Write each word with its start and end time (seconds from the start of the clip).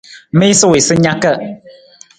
Miisa 0.37 0.65
wii 0.69 0.81
sa 0.87 0.95
naka. 1.03 1.31